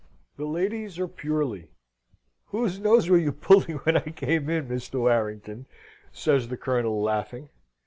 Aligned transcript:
"The 0.35 0.45
ladies 0.47 0.97
are 0.97 1.07
purely. 1.07 1.67
Whose 2.45 2.79
nose 2.79 3.07
were 3.07 3.19
you 3.19 3.31
pulling 3.31 3.75
when 3.83 3.97
I 3.97 4.01
came 4.01 4.49
in, 4.49 4.67
Mr. 4.67 4.99
Warrington?" 5.01 5.67
says 6.11 6.47
the 6.47 6.57
Colonel, 6.57 7.03
laughing. 7.03 7.49